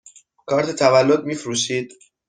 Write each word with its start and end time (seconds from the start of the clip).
کارت 0.45 0.71
تولد 0.75 1.25
می 1.25 1.35
فروشید؟ 1.35 1.91